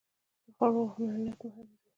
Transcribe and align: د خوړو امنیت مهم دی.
د 0.45 0.45
خوړو 0.55 0.83
امنیت 0.95 1.39
مهم 1.47 1.67
دی. 1.73 1.79